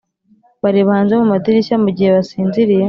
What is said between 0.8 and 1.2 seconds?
hanze